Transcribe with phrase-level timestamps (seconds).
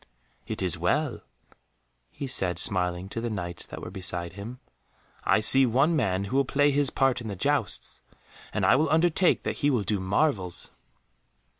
[0.47, 1.21] "It is well,"
[2.09, 4.59] he said, smiling to the Knights that were beside him,
[5.25, 8.01] "I see one man who will play his part in the jousts,
[8.51, 10.71] and I will undertake that he will do marvels."